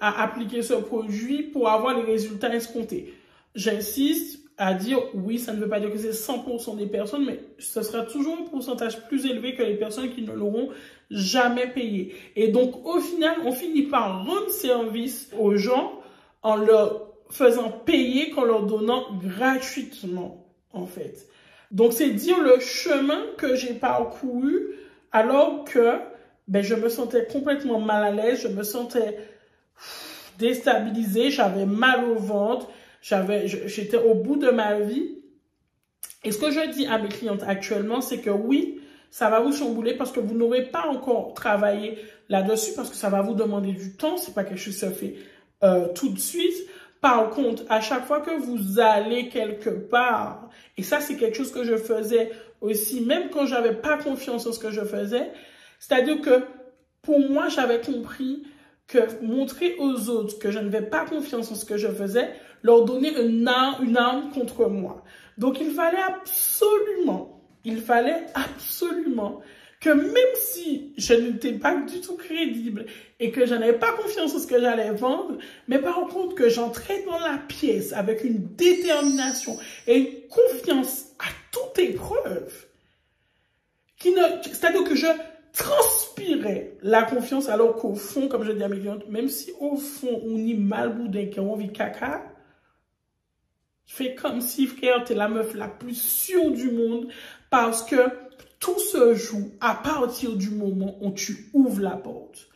à 0.00 0.22
appliquer 0.22 0.62
ce 0.62 0.74
produit 0.74 1.42
pour 1.42 1.68
avoir 1.68 1.96
les 1.96 2.04
résultats 2.04 2.54
escomptés. 2.54 3.14
J'insiste 3.54 4.40
à 4.56 4.74
dire 4.74 4.98
oui, 5.14 5.38
ça 5.38 5.52
ne 5.52 5.60
veut 5.60 5.68
pas 5.68 5.80
dire 5.80 5.90
que 5.90 5.98
c'est 5.98 6.10
100% 6.10 6.76
des 6.76 6.86
personnes, 6.86 7.24
mais 7.24 7.40
ce 7.58 7.82
sera 7.82 8.04
toujours 8.04 8.38
un 8.40 8.44
pourcentage 8.44 9.06
plus 9.06 9.26
élevé 9.26 9.54
que 9.54 9.62
les 9.62 9.74
personnes 9.74 10.10
qui 10.10 10.22
ne 10.22 10.32
l'auront 10.32 10.70
jamais 11.10 11.66
payé. 11.66 12.14
Et 12.36 12.48
donc, 12.48 12.86
au 12.86 13.00
final, 13.00 13.36
on 13.44 13.52
finit 13.52 13.82
par 13.82 14.24
rendre 14.24 14.50
service 14.50 15.30
aux 15.38 15.56
gens 15.56 16.00
en 16.42 16.56
leur 16.56 17.08
faisant 17.30 17.70
payer, 17.70 18.30
qu'en 18.30 18.44
leur 18.44 18.64
donnant 18.64 19.06
gratuitement, 19.16 20.46
en 20.72 20.86
fait. 20.86 21.26
Donc, 21.70 21.92
c'est 21.92 22.10
dire 22.10 22.40
le 22.40 22.60
chemin 22.60 23.22
que 23.36 23.56
j'ai 23.56 23.74
parcouru 23.74 24.76
alors 25.10 25.64
que 25.64 25.98
ben, 26.48 26.62
je 26.62 26.74
me 26.74 26.88
sentais 26.88 27.26
complètement 27.26 27.80
mal 27.80 28.04
à 28.04 28.10
l'aise, 28.10 28.42
je 28.42 28.48
me 28.48 28.62
sentais 28.62 29.18
déstabilisée, 30.38 31.30
j'avais 31.30 31.66
mal 31.66 32.04
au 32.04 32.16
ventre, 32.16 32.68
j'étais 33.00 33.96
au 33.96 34.14
bout 34.14 34.36
de 34.36 34.50
ma 34.50 34.80
vie. 34.80 35.18
Et 36.22 36.32
ce 36.32 36.38
que 36.38 36.50
je 36.50 36.72
dis 36.72 36.86
à 36.86 36.98
mes 36.98 37.08
clientes 37.08 37.42
actuellement, 37.46 38.00
c'est 38.00 38.20
que 38.20 38.30
oui, 38.30 38.80
ça 39.10 39.30
va 39.30 39.40
vous 39.40 39.52
chambouler 39.52 39.94
parce 39.94 40.10
que 40.10 40.20
vous 40.20 40.34
n'aurez 40.34 40.64
pas 40.64 40.86
encore 40.88 41.34
travaillé 41.34 41.98
là-dessus 42.28 42.72
parce 42.74 42.90
que 42.90 42.96
ça 42.96 43.10
va 43.10 43.22
vous 43.22 43.34
demander 43.34 43.72
du 43.72 43.96
temps. 43.96 44.16
C'est 44.16 44.34
pas 44.34 44.44
quelque 44.44 44.58
chose 44.58 44.74
qui 44.74 44.80
se 44.80 44.90
fait 44.90 45.14
euh, 45.62 45.88
tout 45.94 46.08
de 46.08 46.18
suite. 46.18 46.56
Par 47.00 47.30
contre, 47.30 47.62
à 47.68 47.80
chaque 47.80 48.06
fois 48.06 48.20
que 48.20 48.30
vous 48.30 48.80
allez 48.80 49.28
quelque 49.28 49.68
part, 49.68 50.48
et 50.78 50.82
ça 50.82 51.00
c'est 51.00 51.16
quelque 51.16 51.36
chose 51.36 51.52
que 51.52 51.62
je 51.62 51.76
faisais 51.76 52.32
aussi, 52.62 53.02
même 53.02 53.28
quand 53.28 53.46
j'avais 53.46 53.74
pas 53.74 53.98
confiance 53.98 54.46
en 54.46 54.52
ce 54.52 54.58
que 54.58 54.70
je 54.70 54.80
faisais, 54.80 55.30
c'est-à-dire 55.86 56.22
que 56.22 56.44
pour 57.02 57.20
moi, 57.20 57.48
j'avais 57.50 57.80
compris 57.80 58.44
que 58.86 59.20
montrer 59.22 59.76
aux 59.78 60.08
autres 60.08 60.38
que 60.38 60.50
je 60.50 60.58
n'avais 60.58 60.80
pas 60.80 61.04
confiance 61.04 61.52
en 61.52 61.54
ce 61.54 61.66
que 61.66 61.76
je 61.76 61.88
faisais, 61.88 62.32
leur 62.62 62.86
donner 62.86 63.14
une 63.20 63.46
arme, 63.46 63.84
une 63.84 63.98
arme 63.98 64.30
contre 64.30 64.66
moi. 64.66 65.04
Donc 65.36 65.60
il 65.60 65.72
fallait 65.72 65.98
absolument, 65.98 67.42
il 67.64 67.82
fallait 67.82 68.24
absolument 68.34 69.42
que 69.80 69.90
même 69.90 70.34
si 70.36 70.94
je 70.96 71.12
n'étais 71.12 71.52
pas 71.52 71.76
du 71.76 72.00
tout 72.00 72.16
crédible 72.16 72.86
et 73.20 73.30
que 73.30 73.44
je 73.44 73.54
n'avais 73.54 73.78
pas 73.78 73.92
confiance 73.92 74.34
en 74.34 74.38
ce 74.38 74.46
que 74.46 74.58
j'allais 74.58 74.92
vendre, 74.92 75.36
mais 75.68 75.78
par 75.78 75.96
contre 76.06 76.34
que 76.34 76.48
j'entrais 76.48 77.02
dans 77.02 77.18
la 77.18 77.36
pièce 77.36 77.92
avec 77.92 78.24
une 78.24 78.54
détermination 78.54 79.58
et 79.86 79.96
une 79.98 80.28
confiance 80.28 81.08
à 81.18 81.28
toute 81.50 81.78
épreuve, 81.78 82.66
c'est-à-dire 84.00 84.84
que 84.84 84.94
je 84.94 85.06
transpirait 85.54 86.76
la 86.82 87.04
confiance 87.04 87.48
alors 87.48 87.76
qu'au 87.76 87.94
fond, 87.94 88.28
comme 88.28 88.44
je 88.44 88.52
dis 88.52 88.62
à 88.62 88.68
mes 88.68 88.80
clientes, 88.80 89.08
même 89.08 89.28
si 89.28 89.52
au 89.60 89.76
fond 89.76 90.20
on 90.24 90.36
y 90.36 90.54
mal 90.54 90.94
boudin 90.94 91.26
qui 91.26 91.40
on 91.40 91.54
vit 91.56 91.72
caca, 91.72 92.22
je 93.86 93.94
fais 93.94 94.14
comme 94.14 94.40
si 94.40 94.66
frère, 94.66 95.04
t'es 95.04 95.14
la 95.14 95.28
meuf 95.28 95.54
la 95.54 95.68
plus 95.68 95.94
sûre 95.94 96.50
du 96.50 96.70
monde 96.70 97.08
parce 97.50 97.82
que 97.82 98.08
tout 98.58 98.78
se 98.78 99.14
joue 99.14 99.52
à 99.60 99.74
partir 99.74 100.36
du 100.36 100.50
moment 100.50 100.96
où 101.00 101.12
tu 101.12 101.50
ouvres 101.52 101.82
la 101.82 101.96
porte. 101.96 102.48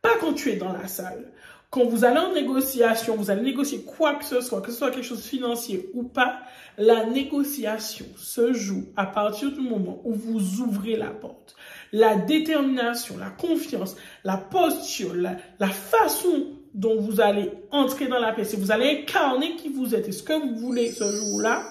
Pas 0.00 0.16
quand 0.18 0.32
tu 0.32 0.50
es 0.50 0.56
dans 0.56 0.72
la 0.72 0.88
salle. 0.88 1.30
Quand 1.72 1.86
vous 1.86 2.04
allez 2.04 2.18
en 2.18 2.34
négociation, 2.34 3.16
vous 3.16 3.30
allez 3.30 3.42
négocier 3.42 3.82
quoi 3.82 4.14
que 4.14 4.24
ce 4.24 4.42
soit, 4.42 4.60
que 4.60 4.70
ce 4.70 4.76
soit 4.76 4.90
quelque 4.90 5.06
chose 5.06 5.24
financier 5.24 5.90
ou 5.94 6.02
pas, 6.02 6.42
la 6.78 7.06
négociation 7.06 8.04
se 8.16 8.52
joue 8.52 8.84
à 8.94 9.06
partir 9.06 9.50
du 9.50 9.60
moment 9.62 10.00
où 10.04 10.12
vous 10.12 10.60
ouvrez 10.60 10.96
la 10.96 11.08
porte 11.08 11.56
la 11.92 12.16
détermination, 12.16 13.18
la 13.18 13.30
confiance, 13.30 13.96
la 14.24 14.38
posture, 14.38 15.14
la, 15.14 15.68
façon 15.68 16.56
dont 16.74 16.98
vous 17.00 17.20
allez 17.20 17.50
entrer 17.70 18.08
dans 18.08 18.18
la 18.18 18.32
paix, 18.32 18.44
si 18.44 18.56
vous 18.56 18.72
allez 18.72 19.02
incarner 19.02 19.56
qui 19.56 19.68
vous 19.68 19.94
êtes 19.94 20.08
et 20.08 20.12
ce 20.12 20.22
que 20.22 20.32
vous 20.32 20.56
voulez 20.56 20.90
ce 20.90 21.04
jour-là, 21.04 21.64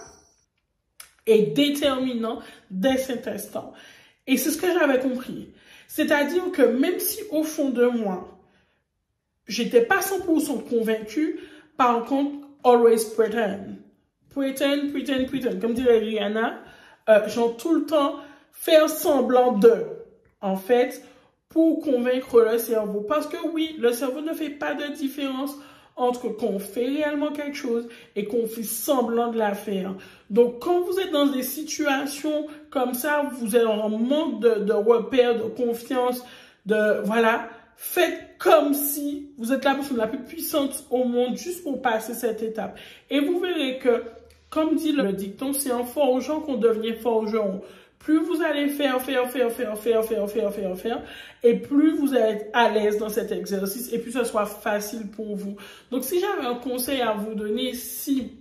est 1.25 1.53
déterminant 1.55 2.39
dès 2.69 2.97
cet 2.97 3.27
instant. 3.27 3.73
Et 4.27 4.37
c'est 4.37 4.51
ce 4.51 4.57
que 4.57 4.67
j'avais 4.67 4.99
compris. 4.99 5.49
C'est-à-dire 5.87 6.51
que 6.51 6.61
même 6.61 6.99
si 6.99 7.19
au 7.31 7.43
fond 7.43 7.69
de 7.69 7.85
moi, 7.85 8.40
j'étais 9.51 9.81
pas 9.81 9.99
100% 9.99 10.67
convaincu, 10.67 11.39
par 11.77 12.05
contre, 12.05 12.47
always 12.63 13.13
pretend. 13.15 13.77
Pretend, 14.29 14.89
pretend, 14.91 15.25
pretend. 15.25 15.59
Comme 15.59 15.73
dirait 15.73 15.99
Rihanna, 15.99 16.59
euh, 17.09 17.27
genre 17.27 17.57
tout 17.57 17.73
le 17.73 17.85
temps 17.85 18.15
faire 18.51 18.89
semblant 18.89 19.53
de 19.53 19.85
en 20.41 20.55
fait, 20.55 21.03
pour 21.49 21.81
convaincre 21.81 22.41
le 22.41 22.57
cerveau. 22.57 23.01
Parce 23.01 23.27
que 23.27 23.37
oui, 23.53 23.75
le 23.79 23.93
cerveau 23.93 24.21
ne 24.21 24.33
fait 24.33 24.49
pas 24.49 24.73
de 24.73 24.93
différence 24.93 25.55
entre 25.95 26.29
qu'on 26.29 26.57
fait 26.57 26.85
réellement 26.85 27.31
quelque 27.31 27.57
chose 27.57 27.87
et 28.15 28.25
qu'on 28.25 28.47
fait 28.47 28.63
semblant 28.63 29.31
de 29.31 29.37
la 29.37 29.53
faire. 29.53 29.93
Donc, 30.29 30.59
quand 30.59 30.81
vous 30.81 30.99
êtes 30.99 31.11
dans 31.11 31.27
des 31.27 31.43
situations 31.43 32.47
comme 32.69 32.93
ça, 32.93 33.29
vous 33.39 33.55
êtes 33.55 33.67
en 33.67 33.89
manque 33.89 34.41
de, 34.41 34.63
de 34.63 34.73
repères, 34.73 35.37
de 35.37 35.49
confiance, 35.49 36.23
de, 36.65 37.01
voilà, 37.03 37.49
faites 37.83 38.37
comme 38.37 38.75
si 38.75 39.31
vous 39.39 39.51
êtes 39.51 39.65
la 39.65 39.73
personne 39.73 39.97
la 39.97 40.05
plus 40.05 40.19
puissante 40.19 40.85
au 40.91 41.03
monde 41.03 41.35
juste 41.35 41.63
pour 41.63 41.81
passer 41.81 42.13
cette 42.13 42.43
étape. 42.43 42.77
Et 43.09 43.19
vous 43.19 43.39
verrez 43.39 43.79
que, 43.79 44.03
comme 44.51 44.75
dit 44.75 44.91
le 44.91 45.11
dicton, 45.13 45.51
c'est 45.51 45.71
en 45.71 45.83
forgeant 45.83 46.41
qu'on 46.41 46.57
devient 46.57 46.93
forgeron. 46.93 47.63
Plus 47.97 48.19
vous 48.19 48.43
allez 48.43 48.67
faire, 48.67 49.01
faire, 49.01 49.27
faire, 49.31 49.51
faire, 49.51 49.75
faire, 49.79 50.05
faire, 50.05 50.29
faire, 50.29 50.53
faire, 50.53 50.77
faire, 50.77 51.01
et 51.41 51.55
plus 51.55 51.97
vous 51.97 52.13
être 52.13 52.45
à 52.53 52.69
l'aise 52.69 52.99
dans 52.99 53.09
cet 53.09 53.31
exercice, 53.31 53.91
et 53.91 53.97
plus 53.97 54.11
ça 54.11 54.25
soit 54.25 54.45
facile 54.45 55.07
pour 55.07 55.35
vous. 55.35 55.55
Donc, 55.89 56.03
si 56.03 56.19
j'avais 56.19 56.45
un 56.45 56.55
conseil 56.55 57.01
à 57.01 57.13
vous 57.13 57.33
donner, 57.33 57.73
si 57.73 58.31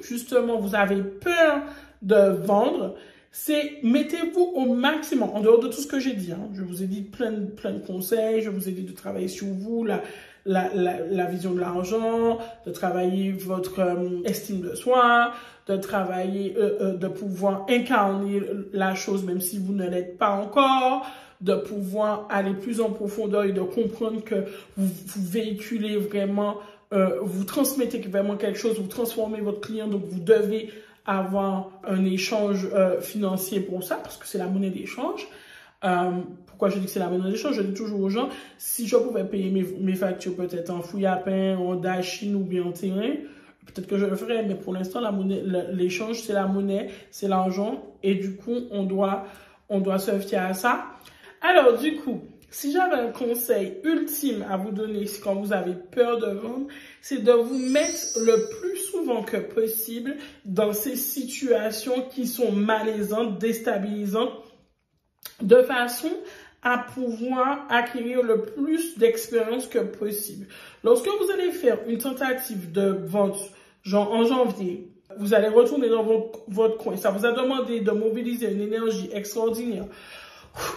justement 0.00 0.58
vous 0.58 0.76
avez 0.76 1.02
peur 1.02 1.62
de 2.02 2.30
vendre, 2.44 2.94
c'est 3.32 3.78
mettez-vous 3.84 4.52
au 4.54 4.74
maximum, 4.74 5.30
en 5.30 5.40
dehors 5.40 5.60
de 5.60 5.68
tout 5.68 5.80
ce 5.80 5.86
que 5.86 6.00
j'ai 6.00 6.14
dit. 6.14 6.32
Hein. 6.32 6.48
Je 6.52 6.62
vous 6.62 6.82
ai 6.82 6.86
dit 6.86 7.02
plein, 7.02 7.32
plein 7.56 7.72
de 7.72 7.86
conseils, 7.86 8.42
je 8.42 8.50
vous 8.50 8.68
ai 8.68 8.72
dit 8.72 8.82
de 8.82 8.92
travailler 8.92 9.28
sur 9.28 9.46
vous, 9.46 9.84
la, 9.84 10.02
la, 10.46 10.70
la, 10.74 11.24
vision 11.26 11.52
de 11.52 11.60
l'argent, 11.60 12.38
de 12.66 12.72
travailler 12.72 13.30
votre 13.30 13.80
euh, 13.80 14.22
estime 14.24 14.60
de 14.60 14.74
soi, 14.74 15.32
de 15.68 15.76
travailler, 15.76 16.56
euh, 16.58 16.78
euh, 16.80 16.96
de 16.96 17.06
pouvoir 17.06 17.66
incarner 17.68 18.42
la 18.72 18.96
chose 18.96 19.24
même 19.24 19.40
si 19.40 19.58
vous 19.58 19.74
ne 19.74 19.88
l'êtes 19.88 20.18
pas 20.18 20.30
encore, 20.30 21.06
de 21.40 21.54
pouvoir 21.54 22.26
aller 22.30 22.54
plus 22.54 22.80
en 22.80 22.90
profondeur 22.90 23.44
et 23.44 23.52
de 23.52 23.62
comprendre 23.62 24.24
que 24.24 24.44
vous, 24.76 24.88
vous 25.06 25.26
véhiculez 25.26 25.96
vraiment, 25.96 26.56
vous 27.22 27.44
transmettez 27.44 27.98
vraiment 28.00 28.36
quelque 28.36 28.58
chose, 28.58 28.78
vous 28.78 28.88
transformez 28.88 29.40
votre 29.40 29.60
client, 29.60 29.86
donc 29.86 30.02
vous 30.06 30.18
devez 30.18 30.70
avoir 31.06 31.70
un 31.86 32.04
échange 32.04 32.68
financier 33.00 33.60
pour 33.60 33.82
ça, 33.82 33.96
parce 33.96 34.16
que 34.16 34.26
c'est 34.26 34.38
la 34.38 34.46
monnaie 34.46 34.70
d'échange. 34.70 35.26
Euh, 35.84 36.20
pourquoi 36.46 36.68
je 36.68 36.78
dis 36.78 36.84
que 36.84 36.90
c'est 36.90 37.00
la 37.00 37.08
monnaie 37.08 37.30
d'échange? 37.30 37.56
Je 37.56 37.62
dis 37.62 37.74
toujours 37.74 38.00
aux 38.00 38.10
gens, 38.10 38.28
si 38.58 38.86
je 38.86 38.96
pouvais 38.96 39.24
payer 39.24 39.50
mes, 39.50 39.94
factures 39.94 40.36
peut-être 40.36 40.70
en 40.70 40.82
fouille 40.82 41.06
à 41.06 41.16
pain, 41.16 41.56
en 41.56 41.74
dachine 41.76 42.34
ou 42.34 42.40
bien 42.40 42.64
en 42.64 42.72
terrain, 42.72 43.14
peut-être 43.66 43.86
que 43.86 43.96
je 43.96 44.06
le 44.06 44.16
ferais, 44.16 44.44
mais 44.46 44.54
pour 44.54 44.74
l'instant, 44.74 45.00
l'échange, 45.72 46.20
c'est 46.20 46.32
la 46.32 46.46
monnaie, 46.46 46.90
c'est 47.10 47.28
l'argent, 47.28 47.82
et 48.02 48.14
du 48.14 48.36
coup, 48.36 48.56
on 48.70 48.84
doit, 48.84 49.24
on 49.68 49.80
doit 49.80 49.98
se 49.98 50.18
fier 50.18 50.44
à 50.44 50.54
ça. 50.54 50.84
Alors, 51.40 51.78
du 51.78 51.96
coup, 51.96 52.20
si 52.50 52.72
j'avais 52.72 52.96
un 52.96 53.12
conseil 53.12 53.78
ultime 53.84 54.44
à 54.48 54.56
vous 54.56 54.72
donner 54.72 55.06
quand 55.22 55.34
vous 55.36 55.52
avez 55.52 55.74
peur 55.74 56.18
de 56.18 56.30
vendre, 56.32 56.66
c'est 57.00 57.22
de 57.22 57.32
vous 57.32 57.58
mettre 57.58 58.18
le 58.18 58.48
plus 58.58 58.76
souvent 58.76 59.22
que 59.22 59.36
possible 59.36 60.16
dans 60.44 60.72
ces 60.72 60.96
situations 60.96 62.08
qui 62.10 62.26
sont 62.26 62.52
malaisantes, 62.52 63.38
déstabilisantes, 63.38 64.32
de 65.40 65.62
façon 65.62 66.10
à 66.62 66.78
pouvoir 66.78 67.66
acquérir 67.70 68.22
le 68.22 68.42
plus 68.42 68.98
d'expérience 68.98 69.66
que 69.66 69.78
possible. 69.78 70.46
Lorsque 70.84 71.06
vous 71.06 71.30
allez 71.32 71.52
faire 71.52 71.78
une 71.86 71.98
tentative 71.98 72.70
de 72.72 72.98
vente, 73.04 73.38
genre 73.82 74.12
en 74.12 74.24
janvier, 74.24 74.90
vous 75.18 75.34
allez 75.34 75.48
retourner 75.48 75.88
dans 75.88 76.04
votre, 76.48 76.76
coin. 76.76 76.96
Ça 76.96 77.10
vous 77.10 77.24
a 77.26 77.32
demandé 77.32 77.80
de 77.80 77.90
mobiliser 77.90 78.52
une 78.52 78.60
énergie 78.60 79.08
extraordinaire. 79.12 79.86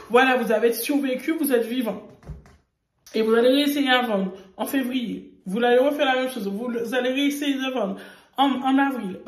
Voilà, 0.10 0.38
vous 0.38 0.51
avez 0.51 0.74
survécu, 0.74 1.34
vous 1.34 1.51
êtes 1.51 1.65
vivant. 1.65 2.03
Et 3.15 3.22
vous 3.22 3.34
allez 3.34 3.50
réessayer 3.50 3.89
à 3.89 4.01
vendre 4.01 4.34
en 4.58 4.65
février. 4.65 5.34
Vous 5.46 5.63
allez 5.63 5.77
refaire 5.77 6.06
la 6.06 6.22
même 6.22 6.30
chose. 6.30 6.48
Vous 6.48 6.94
allez 6.94 7.12
réessayer 7.12 7.56
de 7.56 7.74
vendre 7.74 7.98
en, 8.38 8.50
en 8.50 8.77
avril. 8.77 9.20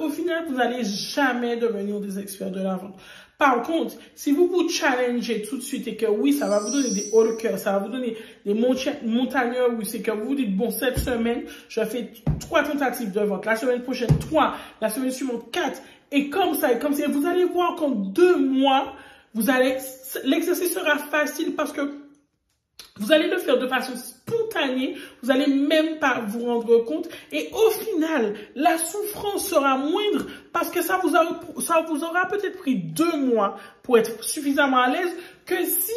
Au 0.00 0.08
final, 0.08 0.44
vous 0.48 0.56
n'allez 0.56 0.84
jamais 0.84 1.56
devenir 1.56 2.00
des 2.00 2.18
experts 2.18 2.50
de 2.50 2.62
la 2.62 2.76
vente. 2.76 2.96
Par 3.40 3.62
contre, 3.62 3.94
si 4.14 4.32
vous 4.32 4.48
vous 4.48 4.68
challengez 4.68 5.40
tout 5.40 5.56
de 5.56 5.62
suite 5.62 5.88
et 5.88 5.96
que 5.96 6.04
oui, 6.04 6.34
ça 6.34 6.46
va 6.46 6.58
vous 6.58 6.70
donner 6.70 6.90
des 6.90 7.08
hauts 7.12 7.24
de 7.24 7.56
ça 7.56 7.72
va 7.72 7.78
vous 7.78 7.88
donner 7.88 8.14
des 8.44 8.52
montagneurs, 8.52 9.70
oui, 9.78 9.86
c'est 9.86 10.02
que 10.02 10.10
vous 10.10 10.26
vous 10.26 10.34
dites, 10.34 10.54
bon, 10.54 10.70
cette 10.70 10.98
semaine, 10.98 11.44
je 11.70 11.80
fais 11.80 12.10
trois 12.38 12.62
tentatives 12.62 13.12
de 13.12 13.20
vente, 13.20 13.46
la 13.46 13.56
semaine 13.56 13.80
prochaine, 13.80 14.10
trois, 14.18 14.56
la 14.82 14.90
semaine 14.90 15.10
suivante, 15.10 15.50
quatre, 15.50 15.80
et 16.12 16.28
comme 16.28 16.54
ça, 16.54 16.70
et 16.70 16.78
comme 16.78 16.92
ça, 16.92 17.08
vous 17.08 17.26
allez 17.26 17.44
voir 17.44 17.76
qu'en 17.76 17.88
deux 17.88 18.36
mois, 18.36 18.92
vous 19.34 19.50
allez, 19.50 19.76
l'exercice 20.24 20.74
sera 20.74 20.98
facile 20.98 21.54
parce 21.54 21.72
que 21.72 21.80
vous 22.96 23.12
allez 23.12 23.28
le 23.28 23.38
faire 23.38 23.58
de 23.58 23.66
façon 23.66 23.96
spontanée, 23.96 24.96
vous 25.22 25.30
allez 25.30 25.46
même 25.46 25.98
pas 25.98 26.20
vous 26.26 26.44
rendre 26.44 26.78
compte 26.84 27.08
et 27.32 27.48
au 27.52 27.70
final, 27.70 28.34
la 28.54 28.76
souffrance 28.76 29.48
sera 29.48 29.78
moindre 29.78 30.26
parce 30.52 30.70
que 30.70 30.82
ça 30.82 31.00
vous, 31.02 31.10
ça 31.60 31.86
vous 31.88 32.04
aura 32.04 32.26
peut-être 32.26 32.58
pris 32.58 32.76
deux 32.76 33.16
mois 33.16 33.56
pour 33.82 33.98
être 33.98 34.22
suffisamment 34.22 34.78
à 34.78 34.90
l'aise 34.90 35.12
que 35.46 35.64
si 35.64 35.92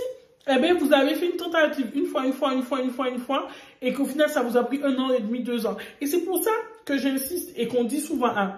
eh 0.47 0.59
bien, 0.59 0.73
vous 0.73 0.91
avez 0.93 1.15
fait 1.15 1.27
une 1.27 1.37
tentative 1.37 1.89
une 1.95 2.05
fois, 2.05 2.25
une 2.25 2.33
fois, 2.33 2.53
une 2.53 2.63
fois, 2.63 2.81
une 2.81 2.91
fois, 2.91 3.09
une 3.09 3.19
fois, 3.19 3.47
et 3.81 3.93
qu'au 3.93 4.05
final, 4.05 4.29
ça 4.29 4.41
vous 4.41 4.57
a 4.57 4.63
pris 4.63 4.81
un 4.83 4.93
an 4.97 5.11
et 5.13 5.21
demi, 5.21 5.41
deux 5.41 5.65
ans. 5.65 5.77
Et 6.01 6.05
c'est 6.05 6.19
pour 6.19 6.43
ça 6.43 6.51
que 6.85 6.97
j'insiste 6.97 7.51
et 7.55 7.67
qu'on 7.67 7.85
dit 7.85 8.01
souvent 8.01 8.27
à 8.27 8.57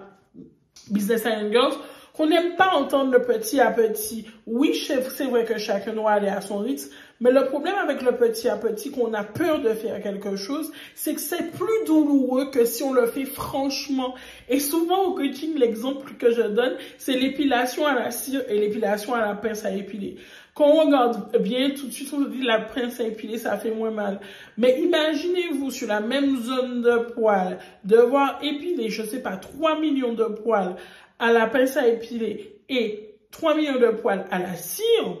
Business 0.90 1.24
and 1.26 1.50
Girls 1.52 1.74
qu'on 2.16 2.26
n'aime 2.26 2.56
pas 2.56 2.70
entendre 2.74 3.12
le 3.12 3.22
petit 3.22 3.60
à 3.60 3.70
petit. 3.70 4.26
Oui, 4.46 4.74
c'est 4.74 5.24
vrai 5.24 5.44
que 5.44 5.58
chacun 5.58 5.92
doit 5.92 6.12
aller 6.12 6.28
à 6.28 6.40
son 6.40 6.58
rythme, 6.58 6.90
mais 7.20 7.30
le 7.30 7.44
problème 7.46 7.74
avec 7.76 8.02
le 8.02 8.12
petit 8.12 8.48
à 8.48 8.56
petit, 8.56 8.90
qu'on 8.90 9.12
a 9.12 9.22
peur 9.22 9.60
de 9.60 9.70
faire 9.70 10.02
quelque 10.02 10.36
chose, 10.36 10.72
c'est 10.94 11.14
que 11.14 11.20
c'est 11.20 11.50
plus 11.52 11.84
douloureux 11.86 12.50
que 12.50 12.64
si 12.64 12.82
on 12.82 12.92
le 12.92 13.06
fait 13.06 13.24
franchement. 13.24 14.14
Et 14.48 14.60
souvent 14.60 15.04
au 15.04 15.14
coaching, 15.14 15.58
l'exemple 15.58 16.12
que 16.18 16.30
je 16.30 16.42
donne, 16.42 16.76
c'est 16.98 17.18
l'épilation 17.18 17.86
à 17.86 17.94
la 17.94 18.10
cire 18.10 18.42
et 18.48 18.58
l'épilation 18.58 19.14
à 19.14 19.20
la 19.20 19.34
pince 19.34 19.64
à 19.64 19.72
épiler. 19.72 20.16
Quand 20.54 20.68
on 20.68 20.86
regarde 20.86 21.36
bien, 21.42 21.68
tout 21.70 21.86
de 21.86 21.92
suite, 21.92 22.10
on 22.14 22.24
se 22.24 22.30
dit 22.30 22.40
la 22.40 22.60
pince 22.60 22.98
à 22.98 23.04
épiler, 23.04 23.36
ça 23.36 23.58
fait 23.58 23.70
moins 23.70 23.90
mal. 23.90 24.20
Mais 24.56 24.80
imaginez-vous 24.80 25.70
sur 25.70 25.86
la 25.86 26.00
même 26.00 26.42
zone 26.42 26.80
de 26.80 27.12
poil, 27.12 27.58
devoir 27.84 28.38
épiler, 28.42 28.88
je 28.88 29.02
sais 29.02 29.20
pas, 29.20 29.36
3 29.36 29.80
millions 29.80 30.14
de 30.14 30.24
poils 30.24 30.76
à 31.18 31.32
la 31.32 31.46
pince 31.46 31.76
à 31.76 31.86
épiler 31.86 32.60
et 32.68 33.16
3 33.30 33.56
millions 33.56 33.78
de 33.78 33.88
poils 33.88 34.26
à 34.30 34.38
la 34.38 34.54
cire, 34.54 35.18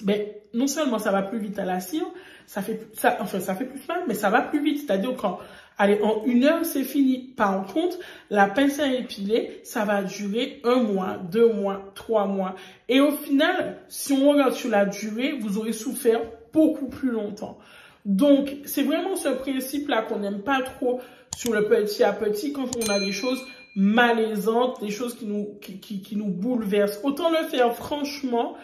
ben, 0.00 0.20
non 0.52 0.66
seulement 0.66 0.98
ça 0.98 1.10
va 1.10 1.22
plus 1.22 1.38
vite 1.38 1.58
à 1.58 1.64
la 1.64 1.80
cire, 1.80 2.06
ça 2.46 2.62
fait, 2.62 2.88
ça, 2.94 3.16
enfin, 3.20 3.40
ça 3.40 3.54
fait 3.54 3.64
plus 3.64 3.86
mal, 3.88 4.02
mais 4.06 4.14
ça 4.14 4.30
va 4.30 4.42
plus 4.42 4.62
vite. 4.62 4.86
C'est-à-dire 4.86 5.16
quand, 5.16 5.38
allez, 5.78 6.00
en 6.02 6.24
une 6.24 6.44
heure, 6.44 6.64
c'est 6.64 6.84
fini. 6.84 7.18
Par 7.36 7.66
contre, 7.66 7.98
la 8.30 8.46
pince 8.48 8.78
à 8.78 8.92
épiler, 8.92 9.60
ça 9.64 9.84
va 9.84 10.02
durer 10.02 10.60
un 10.64 10.82
mois, 10.82 11.16
deux 11.16 11.52
mois, 11.52 11.92
trois 11.94 12.26
mois. 12.26 12.54
Et 12.88 13.00
au 13.00 13.12
final, 13.12 13.78
si 13.88 14.12
on 14.12 14.30
regarde 14.30 14.52
sur 14.52 14.70
la 14.70 14.84
durée, 14.84 15.32
vous 15.40 15.58
aurez 15.58 15.72
souffert 15.72 16.20
beaucoup 16.52 16.86
plus 16.86 17.10
longtemps. 17.10 17.58
Donc, 18.04 18.56
c'est 18.66 18.82
vraiment 18.82 19.16
ce 19.16 19.28
principe-là 19.28 20.02
qu'on 20.02 20.18
n'aime 20.18 20.42
pas 20.42 20.60
trop 20.62 21.00
sur 21.36 21.52
le 21.52 21.64
petit 21.64 22.04
à 22.04 22.12
petit 22.12 22.52
quand 22.52 22.68
on 22.76 22.88
a 22.90 23.00
des 23.00 23.12
choses 23.12 23.42
malaisantes, 23.74 24.80
des 24.80 24.90
choses 24.90 25.14
qui 25.14 25.26
nous, 25.26 25.58
qui, 25.60 25.78
qui, 25.78 26.16
nous 26.16 26.28
bouleversent. 26.28 27.00
Autant 27.02 27.30
le 27.30 27.46
faire 27.48 27.74
franchement 27.74 28.56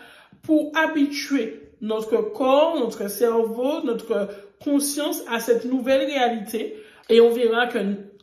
pour 0.42 0.72
habituer 0.76 1.60
notre 1.80 2.18
corps, 2.18 2.78
notre 2.78 3.08
cerveau, 3.08 3.82
notre 3.84 4.28
conscience 4.62 5.22
à 5.28 5.40
cette 5.40 5.64
nouvelle 5.64 6.06
réalité. 6.06 6.76
Et 7.08 7.20
on 7.20 7.30
verra 7.30 7.66
que 7.66 7.78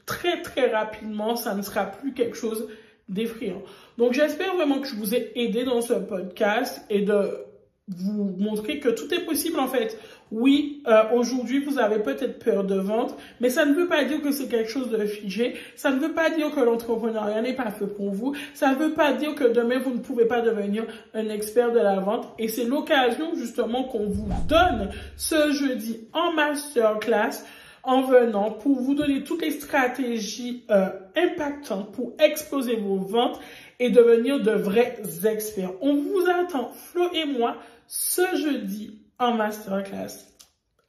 très 0.05 0.41
très 0.41 0.71
rapidement, 0.71 1.35
ça 1.35 1.55
ne 1.55 1.61
sera 1.61 1.85
plus 1.85 2.13
quelque 2.13 2.37
chose 2.37 2.67
d'effrayant. 3.09 3.61
Donc 3.97 4.13
j'espère 4.13 4.55
vraiment 4.55 4.79
que 4.79 4.87
je 4.87 4.95
vous 4.95 5.15
ai 5.15 5.31
aidé 5.35 5.63
dans 5.63 5.81
ce 5.81 5.93
podcast 5.93 6.81
et 6.89 7.01
de 7.01 7.46
vous 7.87 8.35
montrer 8.37 8.79
que 8.79 8.89
tout 8.89 9.13
est 9.13 9.25
possible 9.25 9.59
en 9.59 9.67
fait. 9.67 9.97
Oui, 10.29 10.83
euh, 10.87 11.03
aujourd'hui 11.13 11.63
vous 11.63 11.79
avez 11.79 11.99
peut-être 11.99 12.39
peur 12.39 12.65
de 12.65 12.75
vendre, 12.75 13.15
mais 13.39 13.49
ça 13.49 13.65
ne 13.65 13.73
veut 13.73 13.87
pas 13.87 14.03
dire 14.03 14.21
que 14.21 14.31
c'est 14.31 14.49
quelque 14.49 14.69
chose 14.69 14.89
de 14.89 15.05
figé. 15.05 15.55
Ça 15.75 15.91
ne 15.91 15.99
veut 15.99 16.13
pas 16.13 16.29
dire 16.29 16.51
que 16.53 16.59
l'entrepreneuriat 16.59 17.41
n'est 17.41 17.55
pas 17.55 17.71
fait 17.71 17.87
pour 17.87 18.11
vous. 18.11 18.35
Ça 18.53 18.71
ne 18.71 18.75
veut 18.75 18.93
pas 18.93 19.13
dire 19.13 19.35
que 19.35 19.45
demain 19.45 19.79
vous 19.79 19.91
ne 19.91 19.99
pouvez 19.99 20.25
pas 20.25 20.41
devenir 20.41 20.85
un 21.13 21.29
expert 21.29 21.71
de 21.71 21.79
la 21.79 21.99
vente. 21.99 22.27
Et 22.39 22.49
c'est 22.49 22.65
l'occasion 22.65 23.35
justement 23.35 23.85
qu'on 23.85 24.07
vous 24.07 24.27
donne 24.49 24.89
ce 25.15 25.53
jeudi 25.53 26.07
en 26.11 26.33
masterclass 26.33 27.43
en 27.83 28.01
venant 28.01 28.51
pour 28.51 28.81
vous 28.81 28.95
donner 28.95 29.23
toutes 29.23 29.41
les 29.41 29.51
stratégies 29.51 30.65
euh, 30.69 30.89
impactantes 31.15 31.93
pour 31.93 32.13
exploser 32.19 32.75
vos 32.75 32.97
ventes 32.97 33.39
et 33.79 33.89
devenir 33.89 34.41
de 34.41 34.51
vrais 34.51 34.97
experts. 35.25 35.71
On 35.81 35.95
vous 35.95 36.25
attend, 36.29 36.71
Flo 36.73 37.09
et 37.13 37.25
moi, 37.25 37.55
ce 37.87 38.21
jeudi 38.35 39.01
en 39.17 39.33
masterclass. 39.33 40.27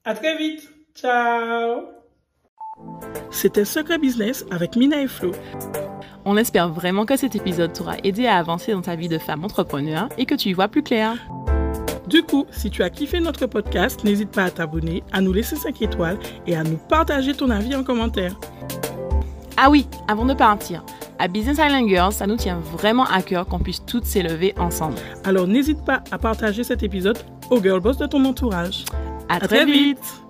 À 0.04 0.14
très 0.14 0.36
vite. 0.36 0.68
Ciao. 0.94 1.82
C'était 3.30 3.64
Secret 3.64 3.98
Business 3.98 4.44
avec 4.50 4.74
Mina 4.76 5.00
et 5.00 5.06
Flo. 5.06 5.32
On 6.24 6.36
espère 6.36 6.68
vraiment 6.68 7.06
que 7.06 7.16
cet 7.16 7.36
épisode 7.36 7.72
t'aura 7.72 7.96
aidé 8.02 8.26
à 8.26 8.36
avancer 8.36 8.72
dans 8.72 8.82
ta 8.82 8.96
vie 8.96 9.08
de 9.08 9.18
femme 9.18 9.44
entrepreneur 9.44 10.08
et 10.18 10.26
que 10.26 10.34
tu 10.34 10.48
y 10.48 10.52
vois 10.52 10.68
plus 10.68 10.82
clair. 10.82 11.16
Du 12.08 12.22
coup, 12.22 12.46
si 12.50 12.70
tu 12.70 12.82
as 12.82 12.90
kiffé 12.90 13.20
notre 13.20 13.46
podcast, 13.46 14.02
n'hésite 14.02 14.30
pas 14.30 14.44
à 14.44 14.50
t'abonner, 14.50 15.04
à 15.12 15.20
nous 15.20 15.32
laisser 15.32 15.56
5 15.56 15.80
étoiles 15.82 16.18
et 16.46 16.56
à 16.56 16.64
nous 16.64 16.78
partager 16.78 17.34
ton 17.34 17.50
avis 17.50 17.76
en 17.76 17.84
commentaire. 17.84 18.34
Ah 19.56 19.70
oui, 19.70 19.86
avant 20.08 20.24
de 20.24 20.34
partir, 20.34 20.84
à 21.18 21.28
Business 21.28 21.58
Island 21.58 21.88
Girls, 21.88 22.12
ça 22.12 22.26
nous 22.26 22.36
tient 22.36 22.60
vraiment 22.60 23.04
à 23.04 23.22
cœur 23.22 23.46
qu'on 23.46 23.58
puisse 23.58 23.84
toutes 23.84 24.04
s'élever 24.04 24.54
ensemble. 24.58 24.96
Alors 25.24 25.46
n'hésite 25.46 25.84
pas 25.84 26.02
à 26.10 26.18
partager 26.18 26.64
cet 26.64 26.82
épisode 26.82 27.18
aux 27.50 27.60
girl 27.60 27.80
boss 27.80 27.98
de 27.98 28.06
ton 28.06 28.24
entourage. 28.24 28.84
À, 29.28 29.40
très, 29.40 29.64
vite. 29.64 30.22